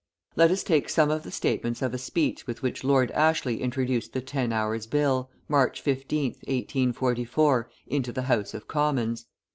Let 0.35 0.49
us 0.49 0.63
take 0.63 0.89
some 0.89 1.11
of 1.11 1.21
the 1.21 1.29
statements 1.29 1.83
of 1.83 1.93
a 1.93 1.99
speech 1.99 2.47
with 2.47 2.63
which 2.63 2.83
Lord 2.83 3.11
Ashley 3.11 3.61
introduced 3.61 4.13
the 4.13 4.19
Ten 4.21 4.51
Hours' 4.51 4.87
Bill, 4.87 5.29
March 5.47 5.83
15th, 5.83 6.37
1844, 6.47 7.69
into 7.85 8.11
the 8.11 8.23
House 8.23 8.55
of 8.55 8.67
Commons. 8.67 9.27